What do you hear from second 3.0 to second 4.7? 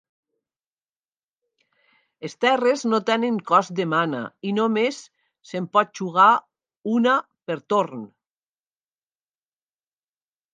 tenen cost de mana, i